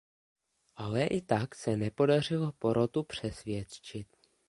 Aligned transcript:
Ale 0.75 1.07
i 1.07 1.21
tak 1.21 1.55
se 1.55 1.77
nepodařilo 1.77 2.51
porotu 2.59 3.03
přesvědčit. 3.03 4.07